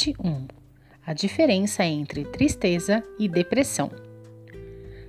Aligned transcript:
Parte 0.00 0.14
1 0.18 0.46
A 1.06 1.12
diferença 1.12 1.84
entre 1.84 2.24
tristeza 2.24 3.04
e 3.18 3.28
depressão. 3.28 3.90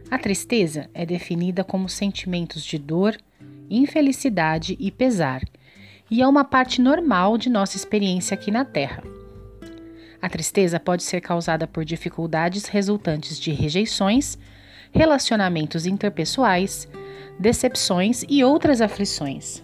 A 0.10 0.18
tristeza 0.18 0.90
é 0.94 1.06
definida 1.06 1.64
como 1.64 1.88
sentimentos 1.88 2.62
de 2.62 2.78
dor, 2.78 3.15
infelicidade 3.69 4.76
e 4.78 4.92
pesar, 4.92 5.44
e 6.10 6.22
é 6.22 6.28
uma 6.28 6.44
parte 6.44 6.82
normal 6.82 7.38
de 7.38 7.50
nossa 7.50 7.78
experiência 7.78 8.36
aqui 8.36 8.51
na 8.51 8.65
Terra. 8.65 9.01
A 10.22 10.28
tristeza 10.28 10.78
pode 10.78 11.04
ser 11.04 11.22
causada 11.22 11.65
por 11.65 11.86
dificuldades 11.86 12.65
resultantes 12.65 13.40
de 13.40 13.54
rejeições, 13.54 14.37
relacionamentos 14.92 15.86
interpessoais, 15.86 16.86
decepções 17.40 18.26
e 18.28 18.44
outras 18.44 18.82
aflições. 18.82 19.64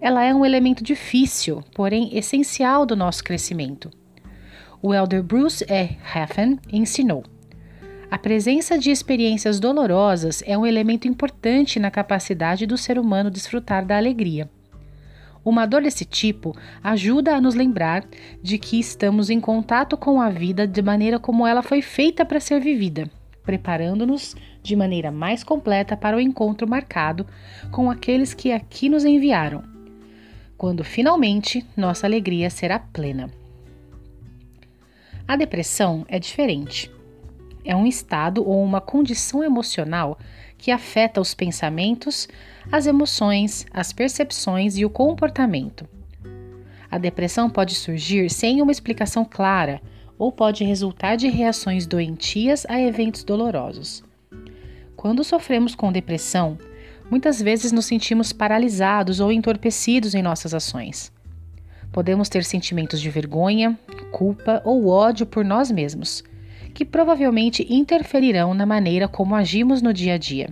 Ela 0.00 0.24
é 0.24 0.34
um 0.34 0.44
elemento 0.44 0.82
difícil, 0.82 1.62
porém 1.72 2.16
essencial 2.18 2.84
do 2.84 2.96
nosso 2.96 3.22
crescimento. 3.22 3.96
O 4.80 4.94
elder 4.94 5.22
Bruce 5.22 5.64
E. 5.68 5.96
Haffen 6.14 6.58
ensinou: 6.72 7.24
a 8.10 8.16
presença 8.16 8.78
de 8.78 8.90
experiências 8.90 9.60
dolorosas 9.60 10.42
é 10.46 10.56
um 10.56 10.64
elemento 10.64 11.06
importante 11.06 11.78
na 11.78 11.90
capacidade 11.90 12.64
do 12.64 12.78
ser 12.78 12.98
humano 12.98 13.30
desfrutar 13.30 13.84
da 13.84 13.96
alegria. 13.96 14.48
Uma 15.44 15.66
dor 15.66 15.82
desse 15.82 16.04
tipo 16.04 16.56
ajuda 16.82 17.34
a 17.34 17.40
nos 17.40 17.54
lembrar 17.54 18.04
de 18.42 18.56
que 18.56 18.78
estamos 18.78 19.28
em 19.30 19.40
contato 19.40 19.96
com 19.96 20.20
a 20.20 20.30
vida 20.30 20.66
de 20.66 20.80
maneira 20.80 21.18
como 21.18 21.46
ela 21.46 21.62
foi 21.62 21.82
feita 21.82 22.24
para 22.24 22.40
ser 22.40 22.60
vivida, 22.60 23.10
preparando-nos 23.44 24.34
de 24.62 24.74
maneira 24.74 25.10
mais 25.10 25.44
completa 25.44 25.96
para 25.96 26.16
o 26.16 26.20
encontro 26.20 26.68
marcado 26.68 27.26
com 27.70 27.90
aqueles 27.90 28.32
que 28.32 28.52
aqui 28.52 28.88
nos 28.88 29.04
enviaram, 29.04 29.62
quando 30.56 30.82
finalmente 30.82 31.64
nossa 31.76 32.06
alegria 32.06 32.48
será 32.48 32.78
plena. 32.78 33.37
A 35.28 35.36
depressão 35.36 36.06
é 36.08 36.18
diferente. 36.18 36.90
É 37.62 37.76
um 37.76 37.86
estado 37.86 38.42
ou 38.42 38.64
uma 38.64 38.80
condição 38.80 39.44
emocional 39.44 40.18
que 40.56 40.70
afeta 40.70 41.20
os 41.20 41.34
pensamentos, 41.34 42.26
as 42.72 42.86
emoções, 42.86 43.66
as 43.70 43.92
percepções 43.92 44.78
e 44.78 44.86
o 44.86 44.90
comportamento. 44.90 45.86
A 46.90 46.96
depressão 46.96 47.50
pode 47.50 47.74
surgir 47.74 48.30
sem 48.30 48.62
uma 48.62 48.72
explicação 48.72 49.22
clara 49.22 49.82
ou 50.18 50.32
pode 50.32 50.64
resultar 50.64 51.16
de 51.16 51.28
reações 51.28 51.86
doentias 51.86 52.64
a 52.66 52.80
eventos 52.80 53.22
dolorosos. 53.22 54.02
Quando 54.96 55.22
sofremos 55.22 55.74
com 55.74 55.92
depressão, 55.92 56.56
muitas 57.10 57.38
vezes 57.38 57.70
nos 57.70 57.84
sentimos 57.84 58.32
paralisados 58.32 59.20
ou 59.20 59.30
entorpecidos 59.30 60.14
em 60.14 60.22
nossas 60.22 60.54
ações. 60.54 61.12
Podemos 61.92 62.28
ter 62.28 62.44
sentimentos 62.44 63.00
de 63.00 63.10
vergonha, 63.10 63.78
culpa 64.10 64.62
ou 64.64 64.88
ódio 64.88 65.26
por 65.26 65.44
nós 65.44 65.70
mesmos 65.70 66.22
que 66.78 66.84
provavelmente 66.84 67.66
interferirão 67.68 68.54
na 68.54 68.64
maneira 68.64 69.08
como 69.08 69.34
agimos 69.34 69.82
no 69.82 69.92
dia 69.92 70.14
a 70.14 70.16
dia. 70.16 70.48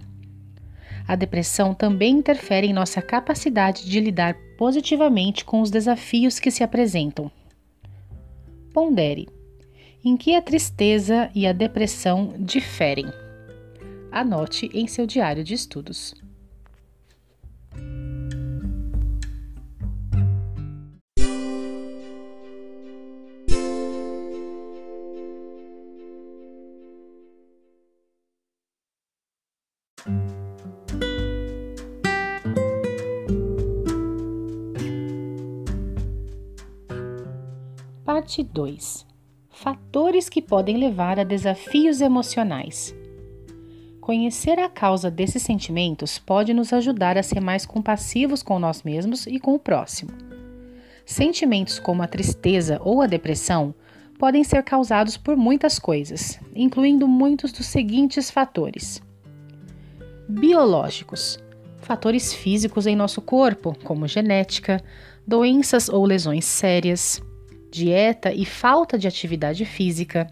A 1.06 1.14
depressão 1.14 1.72
também 1.72 2.18
interfere 2.18 2.66
em 2.66 2.72
nossa 2.72 3.00
capacidade 3.00 3.88
de 3.88 4.00
lidar 4.00 4.34
positivamente 4.58 5.44
com 5.44 5.60
os 5.60 5.70
desafios 5.70 6.40
que 6.40 6.50
se 6.50 6.64
apresentam. 6.64 7.30
Pondere: 8.74 9.28
em 10.04 10.16
que 10.16 10.34
a 10.34 10.42
tristeza 10.42 11.30
e 11.32 11.46
a 11.46 11.52
depressão 11.52 12.34
diferem? 12.40 13.06
Anote 14.10 14.68
em 14.74 14.88
seu 14.88 15.06
diário 15.06 15.44
de 15.44 15.54
estudos. 15.54 16.12
Parte 38.26 38.42
2 38.42 39.06
Fatores 39.50 40.28
que 40.28 40.42
podem 40.42 40.78
levar 40.78 41.16
a 41.20 41.22
desafios 41.22 42.00
emocionais. 42.00 42.92
Conhecer 44.00 44.58
a 44.58 44.68
causa 44.68 45.08
desses 45.08 45.44
sentimentos 45.44 46.18
pode 46.18 46.52
nos 46.52 46.72
ajudar 46.72 47.16
a 47.16 47.22
ser 47.22 47.38
mais 47.38 47.64
compassivos 47.64 48.42
com 48.42 48.58
nós 48.58 48.82
mesmos 48.82 49.28
e 49.28 49.38
com 49.38 49.54
o 49.54 49.60
próximo. 49.60 50.10
Sentimentos 51.04 51.78
como 51.78 52.02
a 52.02 52.08
tristeza 52.08 52.80
ou 52.82 53.00
a 53.00 53.06
depressão 53.06 53.72
podem 54.18 54.42
ser 54.42 54.64
causados 54.64 55.16
por 55.16 55.36
muitas 55.36 55.78
coisas, 55.78 56.40
incluindo 56.52 57.06
muitos 57.06 57.52
dos 57.52 57.66
seguintes 57.66 58.28
fatores: 58.28 59.00
biológicos, 60.28 61.38
fatores 61.76 62.34
físicos 62.34 62.88
em 62.88 62.96
nosso 62.96 63.22
corpo, 63.22 63.76
como 63.84 64.08
genética, 64.08 64.82
doenças 65.24 65.88
ou 65.88 66.04
lesões 66.04 66.44
sérias, 66.44 67.22
dieta 67.70 68.32
e 68.32 68.44
falta 68.44 68.98
de 68.98 69.06
atividade 69.06 69.64
física, 69.64 70.26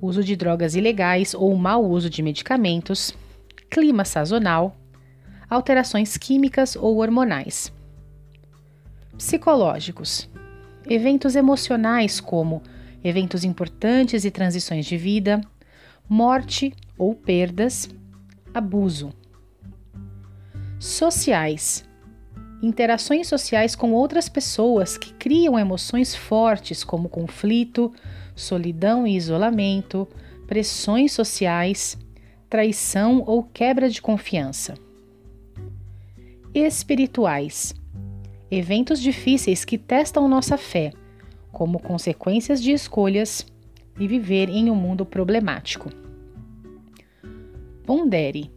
uso 0.00 0.22
de 0.22 0.34
drogas 0.34 0.74
ilegais 0.74 1.34
ou 1.34 1.54
mau 1.56 1.84
uso 1.84 2.10
de 2.10 2.22
medicamentos, 2.22 3.14
clima 3.70 4.04
sazonal, 4.04 4.76
alterações 5.48 6.16
químicas 6.16 6.76
ou 6.76 6.98
hormonais. 6.98 7.72
Psicológicos: 9.16 10.28
eventos 10.88 11.36
emocionais 11.36 12.20
como 12.20 12.62
eventos 13.04 13.44
importantes 13.44 14.24
e 14.24 14.30
transições 14.30 14.86
de 14.86 14.96
vida, 14.96 15.40
morte 16.08 16.74
ou 16.98 17.14
perdas, 17.14 17.88
abuso. 18.52 19.12
Sociais: 20.78 21.88
interações 22.62 23.26
sociais 23.26 23.74
com 23.74 23.92
outras 23.92 24.28
pessoas 24.28 24.96
que 24.96 25.12
criam 25.14 25.58
emoções 25.58 26.14
fortes 26.14 26.84
como 26.84 27.08
conflito, 27.08 27.92
solidão 28.34 29.06
e 29.06 29.16
isolamento, 29.16 30.08
pressões 30.46 31.12
sociais, 31.12 31.98
traição 32.48 33.22
ou 33.26 33.42
quebra 33.42 33.90
de 33.90 34.00
confiança. 34.00 34.74
Espirituais 36.54 37.74
eventos 38.52 39.00
difíceis 39.00 39.64
que 39.64 39.78
testam 39.78 40.28
nossa 40.28 40.58
fé, 40.58 40.92
como 41.50 41.80
consequências 41.80 42.62
de 42.62 42.70
escolhas 42.70 43.46
e 43.98 44.06
viver 44.06 44.50
em 44.50 44.70
um 44.70 44.74
mundo 44.74 45.06
problemático. 45.06 45.88
Pondere 47.86 48.50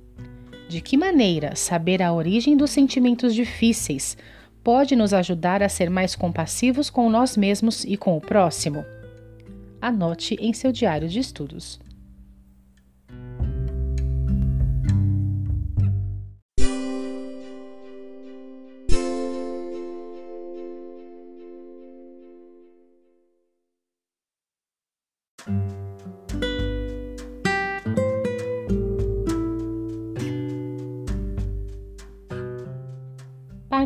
de 0.68 0.82
que 0.82 0.98
maneira 0.98 1.56
saber 1.56 2.02
a 2.02 2.12
origem 2.12 2.58
dos 2.58 2.72
sentimentos 2.72 3.36
difíceis 3.36 4.18
pode 4.64 4.96
nos 4.96 5.14
ajudar 5.14 5.62
a 5.62 5.70
ser 5.70 5.90
mais 5.90 6.16
compassivos 6.16 6.90
com 6.90 7.10
nós 7.10 7.38
mesmos 7.38 7.84
e 7.84 7.96
com 7.96 8.18
o 8.18 8.22
próximo? 8.22 8.84
Anote 9.80 10.36
em 10.40 10.54
seu 10.54 10.72
diário 10.72 11.08
de 11.08 11.20
estudos. 11.20 11.80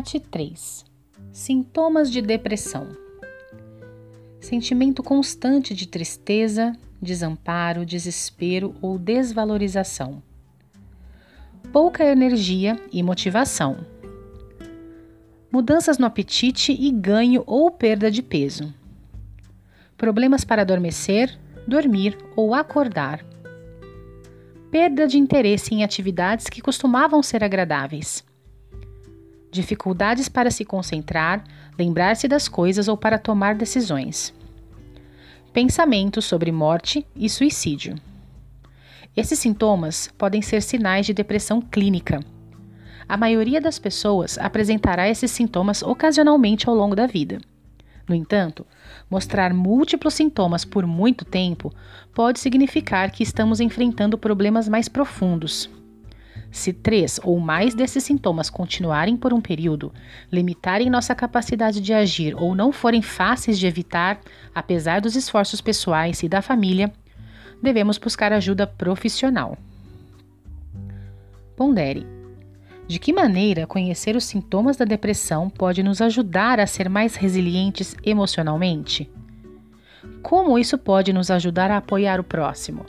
Parte 0.00 0.18
3 0.18 0.86
Sintomas 1.30 2.10
de 2.10 2.22
depressão: 2.22 2.88
Sentimento 4.40 5.02
constante 5.02 5.74
de 5.74 5.86
tristeza, 5.86 6.74
desamparo, 7.02 7.84
desespero 7.84 8.74
ou 8.80 8.98
desvalorização. 8.98 10.22
Pouca 11.70 12.02
energia 12.02 12.80
e 12.90 13.02
motivação. 13.02 13.76
Mudanças 15.52 15.98
no 15.98 16.06
apetite 16.06 16.72
e 16.72 16.90
ganho 16.90 17.44
ou 17.46 17.70
perda 17.70 18.10
de 18.10 18.22
peso. 18.22 18.72
Problemas 19.98 20.44
para 20.44 20.62
adormecer, 20.62 21.38
dormir 21.68 22.16
ou 22.34 22.54
acordar. 22.54 23.22
Perda 24.70 25.06
de 25.06 25.18
interesse 25.18 25.74
em 25.74 25.84
atividades 25.84 26.46
que 26.46 26.62
costumavam 26.62 27.22
ser 27.22 27.44
agradáveis 27.44 28.24
dificuldades 29.50 30.28
para 30.28 30.50
se 30.50 30.64
concentrar, 30.64 31.44
lembrar-se 31.78 32.28
das 32.28 32.48
coisas 32.48 32.88
ou 32.88 32.96
para 32.96 33.18
tomar 33.18 33.54
decisões. 33.54 34.32
Pensamentos 35.52 36.24
sobre 36.24 36.52
morte 36.52 37.04
e 37.16 37.28
suicídio. 37.28 37.96
Esses 39.16 39.38
sintomas 39.38 40.08
podem 40.16 40.40
ser 40.40 40.62
sinais 40.62 41.04
de 41.04 41.12
depressão 41.12 41.60
clínica. 41.60 42.20
A 43.08 43.16
maioria 43.16 43.60
das 43.60 43.78
pessoas 43.78 44.38
apresentará 44.38 45.08
esses 45.08 45.32
sintomas 45.32 45.82
ocasionalmente 45.82 46.68
ao 46.68 46.74
longo 46.76 46.94
da 46.94 47.06
vida. 47.06 47.40
No 48.08 48.14
entanto, 48.14 48.64
mostrar 49.10 49.52
múltiplos 49.52 50.14
sintomas 50.14 50.64
por 50.64 50.86
muito 50.86 51.24
tempo 51.24 51.72
pode 52.14 52.38
significar 52.38 53.10
que 53.10 53.22
estamos 53.22 53.60
enfrentando 53.60 54.16
problemas 54.16 54.68
mais 54.68 54.88
profundos. 54.88 55.68
Se 56.50 56.72
três 56.72 57.20
ou 57.22 57.38
mais 57.38 57.74
desses 57.74 58.02
sintomas 58.02 58.50
continuarem 58.50 59.16
por 59.16 59.32
um 59.32 59.40
período, 59.40 59.92
limitarem 60.30 60.90
nossa 60.90 61.14
capacidade 61.14 61.80
de 61.80 61.92
agir 61.92 62.34
ou 62.34 62.54
não 62.54 62.72
forem 62.72 63.02
fáceis 63.02 63.58
de 63.58 63.66
evitar, 63.66 64.20
apesar 64.54 65.00
dos 65.00 65.14
esforços 65.14 65.60
pessoais 65.60 66.22
e 66.22 66.28
da 66.28 66.42
família, 66.42 66.92
devemos 67.62 67.98
buscar 67.98 68.32
ajuda 68.32 68.66
profissional. 68.66 69.56
Pondere. 71.56 72.06
De 72.88 72.98
que 72.98 73.12
maneira 73.12 73.68
conhecer 73.68 74.16
os 74.16 74.24
sintomas 74.24 74.76
da 74.76 74.84
depressão 74.84 75.48
pode 75.48 75.82
nos 75.82 76.00
ajudar 76.00 76.58
a 76.58 76.66
ser 76.66 76.88
mais 76.88 77.14
resilientes 77.14 77.94
emocionalmente? 78.04 79.08
Como 80.22 80.58
isso 80.58 80.76
pode 80.76 81.12
nos 81.12 81.30
ajudar 81.30 81.70
a 81.70 81.76
apoiar 81.76 82.18
o 82.18 82.24
próximo? 82.24 82.84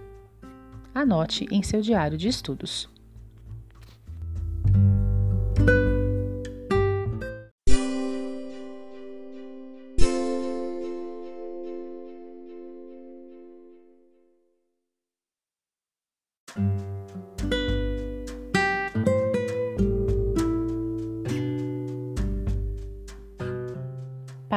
Anote 0.95 1.45
em 1.51 1.61
seu 1.61 1.81
diário 1.81 2.17
de 2.17 2.27
estudos. 2.27 2.89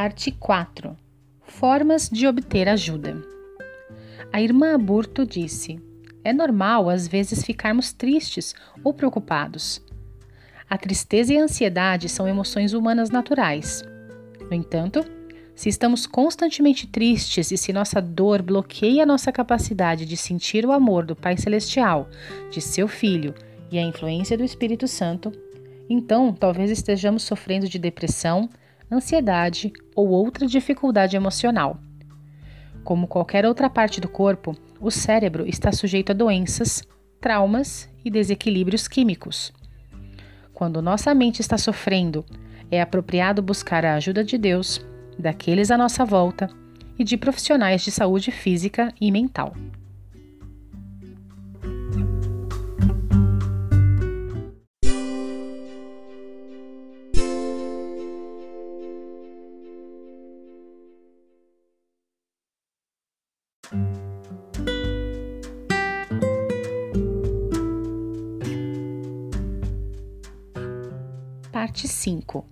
Parte 0.05 0.31
4 0.33 0.95
Formas 1.47 2.11
de 2.11 2.27
obter 2.27 2.69
ajuda. 2.69 3.17
A 4.31 4.43
irmã 4.43 4.75
Aburto 4.75 5.25
disse: 5.25 5.81
É 6.23 6.31
normal 6.31 6.91
às 6.91 7.09
vezes 7.09 7.43
ficarmos 7.43 7.91
tristes 7.91 8.55
ou 8.85 8.93
preocupados. 8.93 9.83
A 10.69 10.77
tristeza 10.77 11.33
e 11.33 11.39
a 11.39 11.43
ansiedade 11.43 12.11
são 12.11 12.29
emoções 12.29 12.75
humanas 12.75 13.09
naturais. 13.09 13.83
No 14.43 14.53
entanto, 14.53 15.03
se 15.55 15.71
estamos 15.71 16.07
constantemente 16.07 16.87
tristes 16.87 17.51
e 17.51 17.57
se 17.57 17.73
nossa 17.73 18.03
dor 18.03 18.43
bloqueia 18.43 19.07
nossa 19.07 19.33
capacidade 19.33 20.05
de 20.05 20.19
sentir 20.19 20.67
o 20.67 20.73
amor 20.73 21.07
do 21.07 21.17
Pai 21.17 21.39
Celestial, 21.39 22.11
de 22.51 22.61
seu 22.61 22.87
Filho 22.87 23.35
e 23.73 23.79
a 23.79 23.83
influência 23.83 24.37
do 24.37 24.45
Espírito 24.45 24.87
Santo, 24.87 25.33
então 25.89 26.31
talvez 26.31 26.71
estejamos 26.71 27.23
sofrendo 27.23 27.67
de 27.67 27.79
depressão, 27.79 28.51
ansiedade 28.95 29.73
ou 29.95 30.09
outra 30.09 30.47
dificuldade 30.47 31.17
emocional. 31.17 31.79
Como 32.83 33.07
qualquer 33.07 33.47
outra 33.47 33.69
parte 33.71 34.01
do 34.01 34.09
corpo, 34.09 34.57
o 34.81 34.91
cérebro 34.91 35.47
está 35.47 35.73
sujeito 35.73 36.11
a 36.11 36.15
doenças, 36.15 36.83
traumas 37.21 37.89
e 38.05 38.11
desequilíbrios 38.11 38.87
químicos. 38.87 39.53
Quando 40.53 40.83
nossa 40.83 41.15
mente 41.15 41.41
está 41.41 41.57
sofrendo, 41.57 42.25
é 42.71 42.81
apropriado 42.81 43.43
buscar 43.43 43.85
a 43.85 43.95
ajuda 43.95 44.23
de 44.23 44.37
Deus, 44.37 44.85
daqueles 45.19 45.71
à 45.71 45.79
nossa 45.79 46.05
volta 46.05 46.49
e 46.99 47.05
de 47.05 47.17
profissionais 47.17 47.83
de 47.83 47.91
saúde 47.91 48.31
física 48.31 48.93
e 49.01 49.11
mental. 49.11 49.55
Parte 71.55 71.87
5 71.87 72.45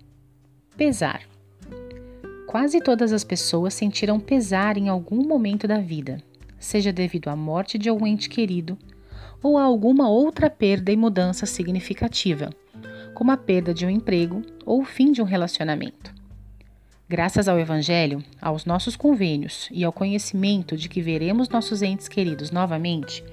Pesar 0.76 1.22
Quase 2.46 2.80
todas 2.80 3.12
as 3.12 3.24
pessoas 3.24 3.74
sentiram 3.74 4.20
pesar 4.20 4.76
em 4.76 4.88
algum 4.88 5.26
momento 5.26 5.66
da 5.66 5.80
vida, 5.80 6.22
seja 6.56 6.92
devido 6.92 7.26
à 7.26 7.34
morte 7.34 7.76
de 7.76 7.88
algum 7.88 8.06
ente 8.06 8.28
querido 8.28 8.78
ou 9.42 9.58
a 9.58 9.64
alguma 9.64 10.08
outra 10.08 10.48
perda 10.48 10.92
e 10.92 10.96
mudança 10.96 11.46
significativa, 11.46 12.50
como 13.12 13.32
a 13.32 13.36
perda 13.36 13.74
de 13.74 13.84
um 13.84 13.90
emprego 13.90 14.40
ou 14.64 14.82
o 14.82 14.84
fim 14.84 15.10
de 15.10 15.20
um 15.20 15.24
relacionamento. 15.24 16.14
Graças 17.08 17.48
ao 17.48 17.58
Evangelho, 17.58 18.22
aos 18.40 18.64
nossos 18.64 18.94
convênios 18.94 19.68
e 19.72 19.82
ao 19.82 19.92
conhecimento 19.92 20.76
de 20.76 20.88
que 20.88 21.02
veremos 21.02 21.48
nossos 21.48 21.82
entes 21.82 22.06
queridos 22.06 22.52
novamente, 22.52 23.24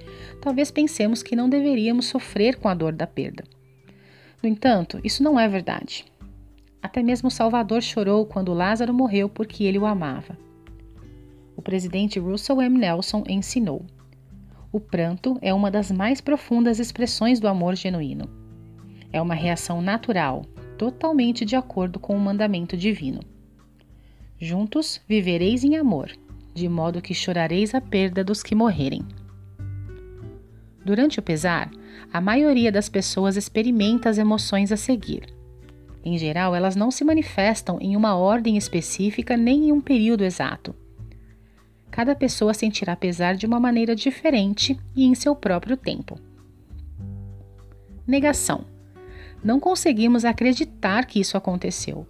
talvez 0.42 0.71
pensemos 0.71 1.21
que 1.21 1.36
não 1.36 1.48
deveríamos 1.48 2.07
sofrer 2.07 2.56
com 2.56 2.68
a 2.68 2.74
dor 2.74 2.92
da 2.92 3.06
perda. 3.06 3.44
No 4.42 4.48
entanto, 4.48 5.00
isso 5.04 5.22
não 5.22 5.40
é 5.40 5.48
verdade. 5.48 6.06
Até 6.82 7.04
mesmo 7.04 7.30
Salvador 7.30 7.82
chorou 7.82 8.26
quando 8.26 8.54
Lázaro 8.54 8.94
morreu 8.94 9.28
porque 9.28 9.66
ele 9.66 9.78
o 9.78 9.86
amava. 9.86 10.38
O 11.58 11.62
presidente 11.62 12.20
Russell 12.20 12.62
M. 12.62 12.78
Nelson 12.78 13.24
ensinou: 13.28 13.86
O 14.72 14.80
pranto 14.80 15.38
é 15.42 15.54
uma 15.54 15.70
das 15.70 15.92
mais 15.92 16.22
profundas 16.22 16.80
expressões 16.80 17.40
do 17.40 17.50
amor 17.50 17.76
genuíno. 17.76 18.30
É 19.12 19.22
uma 19.22 19.34
reação 19.34 19.82
natural, 19.82 20.46
totalmente 20.78 21.44
de 21.44 21.58
acordo 21.58 22.00
com 22.00 22.16
o 22.16 22.20
mandamento 22.20 22.78
divino. 22.78 23.20
Juntos 24.40 25.02
vivereis 25.06 25.66
em 25.66 25.76
amor, 25.76 26.12
de 26.54 26.70
modo 26.70 27.02
que 27.02 27.14
chorareis 27.14 27.76
a 27.76 27.82
perda 27.82 28.24
dos 28.24 28.42
que 28.42 28.56
morrerem. 28.56 29.06
Durante 30.86 31.20
o 31.20 31.22
pesar, 31.22 31.70
a 32.12 32.20
maioria 32.20 32.72
das 32.72 32.90
pessoas 32.90 33.38
experimenta 33.38 34.10
as 34.10 34.18
emoções 34.18 34.72
a 34.72 34.78
seguir. 34.78 35.34
Em 36.04 36.18
geral, 36.18 36.56
elas 36.56 36.76
não 36.76 36.92
se 36.92 37.04
manifestam 37.04 37.78
em 37.82 37.96
uma 37.96 38.16
ordem 38.16 38.58
específica 38.58 39.36
nem 39.36 39.70
em 39.70 39.72
um 39.72 39.82
período 39.82 40.24
exato. 40.24 40.74
Cada 41.92 42.16
pessoa 42.16 42.54
sentirá 42.54 42.96
pesar 42.96 43.36
de 43.36 43.46
uma 43.46 43.60
maneira 43.60 43.96
diferente 43.96 44.80
e 44.96 45.06
em 45.06 45.14
seu 45.14 45.36
próprio 45.36 45.76
tempo. 45.76 46.20
Negação. 48.08 48.66
Não 49.44 49.60
conseguimos 49.60 50.26
acreditar 50.26 51.06
que 51.06 51.19
isso 51.19 51.38
aconteceu. 51.38 52.08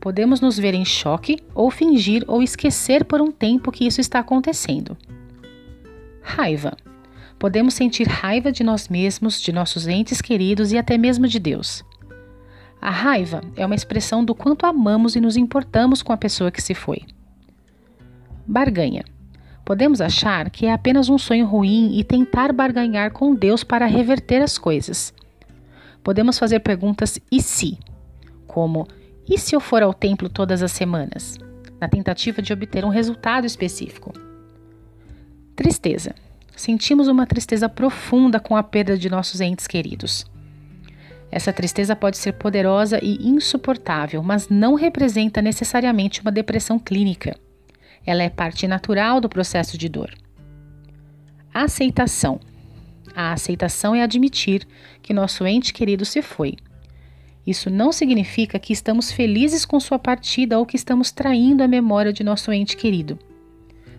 Podemos 0.00 0.40
nos 0.40 0.56
ver 0.58 0.74
em 0.74 0.84
choque 0.84 1.38
ou 1.54 1.70
fingir 1.70 2.24
ou 2.26 2.42
esquecer 2.42 3.04
por 3.04 3.20
um 3.20 3.30
tempo 3.30 3.72
que 3.72 3.86
isso 3.86 4.00
está 4.00 4.20
acontecendo. 4.20 4.96
Raiva. 6.22 6.76
Podemos 7.38 7.74
sentir 7.74 8.08
raiva 8.08 8.50
de 8.50 8.64
nós 8.64 8.88
mesmos, 8.88 9.40
de 9.40 9.52
nossos 9.52 9.86
entes 9.86 10.20
queridos 10.20 10.72
e 10.72 10.78
até 10.78 10.98
mesmo 10.98 11.28
de 11.28 11.38
Deus. 11.38 11.84
A 12.80 12.90
raiva 12.90 13.40
é 13.54 13.64
uma 13.64 13.76
expressão 13.76 14.24
do 14.24 14.34
quanto 14.34 14.66
amamos 14.66 15.14
e 15.14 15.20
nos 15.20 15.36
importamos 15.36 16.02
com 16.02 16.12
a 16.12 16.16
pessoa 16.16 16.50
que 16.50 16.60
se 16.60 16.74
foi. 16.74 17.02
Barganha. 18.46 19.04
Podemos 19.64 20.00
achar 20.00 20.50
que 20.50 20.66
é 20.66 20.72
apenas 20.72 21.08
um 21.08 21.18
sonho 21.18 21.46
ruim 21.46 21.98
e 21.98 22.02
tentar 22.02 22.52
barganhar 22.52 23.12
com 23.12 23.34
Deus 23.34 23.62
para 23.62 23.86
reverter 23.86 24.42
as 24.42 24.58
coisas. 24.58 25.12
Podemos 26.02 26.38
fazer 26.38 26.60
perguntas 26.60 27.20
e 27.30 27.40
se, 27.40 27.78
como 28.46 28.88
e 29.28 29.38
se 29.38 29.54
eu 29.54 29.60
for 29.60 29.82
ao 29.82 29.92
templo 29.92 30.28
todas 30.28 30.62
as 30.62 30.72
semanas, 30.72 31.38
na 31.78 31.88
tentativa 31.88 32.40
de 32.40 32.52
obter 32.52 32.84
um 32.84 32.88
resultado 32.88 33.46
específico. 33.46 34.12
Tristeza 35.54 36.14
sentimos 36.60 37.06
uma 37.06 37.24
tristeza 37.26 37.68
profunda 37.68 38.40
com 38.40 38.56
a 38.56 38.62
perda 38.62 38.98
de 38.98 39.08
nossos 39.08 39.40
entes 39.40 39.66
queridos. 39.66 40.26
Essa 41.30 41.52
tristeza 41.52 41.94
pode 41.94 42.18
ser 42.18 42.32
poderosa 42.32 42.98
e 43.02 43.28
insuportável, 43.28 44.22
mas 44.22 44.48
não 44.48 44.74
representa 44.74 45.40
necessariamente 45.40 46.20
uma 46.20 46.32
depressão 46.32 46.78
clínica. 46.78 47.38
Ela 48.04 48.22
é 48.22 48.30
parte 48.30 48.66
natural 48.66 49.20
do 49.20 49.28
processo 49.28 49.78
de 49.78 49.88
dor. 49.88 50.12
Aceitação. 51.54 52.40
A 53.14 53.32
aceitação 53.32 53.94
é 53.94 54.02
admitir 54.02 54.66
que 55.00 55.14
nosso 55.14 55.46
ente 55.46 55.72
querido 55.72 56.04
se 56.04 56.22
foi. 56.22 56.56
Isso 57.46 57.70
não 57.70 57.92
significa 57.92 58.58
que 58.58 58.72
estamos 58.72 59.12
felizes 59.12 59.64
com 59.64 59.78
sua 59.78 59.98
partida 59.98 60.58
ou 60.58 60.66
que 60.66 60.76
estamos 60.76 61.10
traindo 61.10 61.62
a 61.62 61.68
memória 61.68 62.12
de 62.12 62.24
nosso 62.24 62.52
ente 62.52 62.76
querido. 62.76 63.18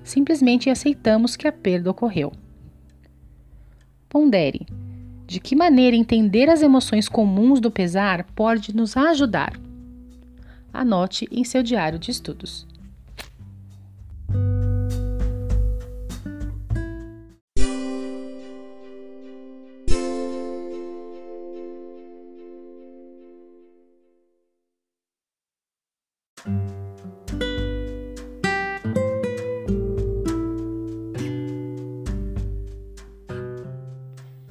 Simplesmente 0.04 0.70
aceitamos 0.70 1.36
que 1.36 1.48
a 1.48 1.52
perda 1.52 1.90
ocorreu. 1.90 2.32
Pondere. 4.10 4.66
De 5.28 5.40
que 5.40 5.56
maneira 5.56 5.96
entender 5.96 6.50
as 6.50 6.64
emoções 6.64 7.08
comuns 7.08 7.62
do 7.62 7.70
pesar 7.70 8.26
pode 8.36 8.76
nos 8.76 8.98
ajudar? 8.98 9.54
Anote 10.74 11.28
em 11.32 11.44
seu 11.44 11.62
diário 11.62 12.00
de 12.00 12.10
estudos. 12.10 12.66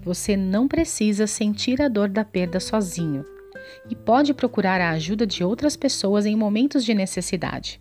Você 0.09 0.39
não 0.39 0.67
precisa 0.67 1.27
sentir 1.27 1.83
a 1.83 1.87
dor 1.87 2.09
da 2.09 2.25
perda 2.25 2.59
sozinho 2.59 3.27
e 3.91 3.95
pode 3.95 4.33
procurar 4.33 4.81
a 4.81 4.93
ajuda 4.93 5.27
de 5.27 5.45
outras 5.45 5.77
pessoas 5.77 6.25
em 6.25 6.35
momentos 6.35 6.83
de 6.83 6.95
necessidade. 6.95 7.79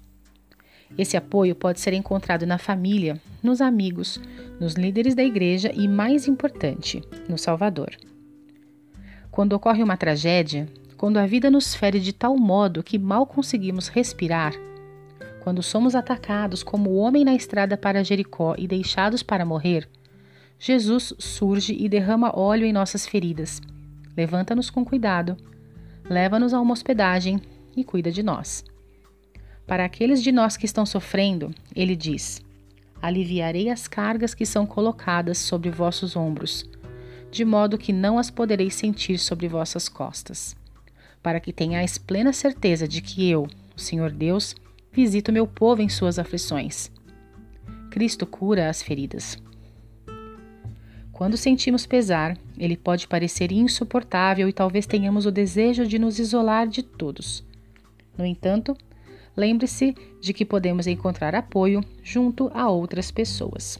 Esse 0.98 1.16
apoio 1.16 1.56
pode 1.56 1.80
ser 1.80 1.94
encontrado 1.94 2.46
na 2.46 2.58
família, 2.58 3.18
nos 3.42 3.62
amigos, 3.62 4.20
nos 4.60 4.74
líderes 4.74 5.16
da 5.16 5.24
igreja 5.24 5.72
e, 5.74 5.88
mais 5.88 6.28
importante, 6.28 7.02
no 7.30 7.38
Salvador. 7.38 7.96
Quando 9.32 9.54
ocorre 9.54 9.82
uma 9.82 9.96
tragédia, 9.96 10.68
quando 10.98 11.16
a 11.20 11.26
vida 11.26 11.50
nos 11.50 11.74
fere 11.76 11.98
de 11.98 12.12
tal 12.12 12.36
modo 12.36 12.84
que 12.84 13.00
mal 13.00 13.26
conseguimos 13.26 13.88
respirar, 13.88 14.52
quando 15.46 15.64
somos 15.64 15.96
atacados 15.96 16.62
como 16.62 16.90
o 16.90 16.98
homem 16.98 17.24
na 17.24 17.36
estrada 17.36 17.78
para 17.78 18.04
Jericó 18.04 18.54
e 18.58 18.68
deixados 18.68 19.24
para 19.24 19.46
morrer, 19.46 19.88
Jesus 20.60 21.14
surge 21.20 21.76
e 21.80 21.88
derrama 21.88 22.38
óleo 22.38 22.66
em 22.66 22.74
nossas 22.74 23.08
feridas, 23.08 23.62
levanta-nos 24.16 24.70
com 24.70 24.84
cuidado, 24.84 25.38
leva-nos 26.10 26.54
a 26.54 26.60
uma 26.60 26.74
hospedagem 26.74 27.40
e 27.76 27.84
cuida 27.84 28.12
de 28.12 28.24
nós. 28.24 28.64
Para 29.68 29.86
aqueles 29.86 30.24
de 30.24 30.32
nós 30.32 30.58
que 30.58 30.66
estão 30.66 30.86
sofrendo, 30.86 31.54
ele 31.76 31.96
diz: 31.96 32.42
Aliviarei 33.02 33.70
as 33.70 33.88
cargas 33.88 34.34
que 34.34 34.46
são 34.46 34.66
colocadas 34.66 35.38
sobre 35.38 35.70
vossos 35.70 36.16
ombros, 36.16 36.68
de 37.30 37.46
modo 37.46 37.78
que 37.78 37.94
não 37.94 38.18
as 38.18 38.32
podereis 38.32 38.74
sentir 38.74 39.20
sobre 39.20 39.48
vossas 39.48 39.88
costas, 39.88 40.56
para 41.22 41.40
que 41.40 41.54
tenhais 41.54 41.98
plena 41.98 42.34
certeza 42.34 42.88
de 42.88 43.02
que 43.02 43.30
eu, 43.30 43.48
o 43.76 43.80
Senhor 43.80 44.10
Deus, 44.10 44.56
visito 44.92 45.32
meu 45.32 45.46
povo 45.46 45.84
em 45.84 45.90
suas 45.90 46.18
aflições. 46.18 46.90
Cristo 47.92 48.26
cura 48.26 48.70
as 48.70 48.82
feridas. 48.82 49.38
Quando 51.18 51.36
sentimos 51.36 51.88
pesar, 51.88 52.38
ele 52.60 52.78
pode 52.78 53.08
parecer 53.08 53.52
insuportável 53.52 54.48
e 54.48 54.54
talvez 54.54 54.86
tenhamos 54.86 55.26
o 55.26 55.32
desejo 55.32 55.88
de 55.88 55.98
nos 55.98 56.20
isolar 56.20 56.68
de 56.68 56.84
todos. 56.84 57.44
No 58.16 58.24
entanto, 58.24 58.78
lembre-se 59.36 59.96
de 60.22 60.32
que 60.32 60.46
podemos 60.46 60.86
encontrar 60.86 61.34
apoio 61.34 61.84
junto 62.04 62.52
a 62.54 62.70
outras 62.70 63.10
pessoas. 63.10 63.80